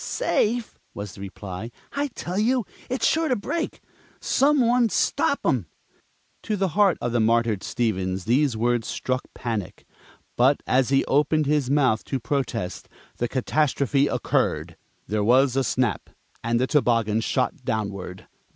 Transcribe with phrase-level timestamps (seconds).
[0.03, 1.69] "Safe!" was the reply.
[1.91, 3.81] "I tell you, it's sure to break!
[4.19, 5.67] Some one stop 'em"
[6.41, 9.85] To the heart of the martyred Stevens these words struck panic.
[10.37, 14.75] But as he opened his mouth to protest, the catastrophe occurred.
[15.05, 16.09] There was a snap,
[16.43, 18.25] and the toboggan shot downward.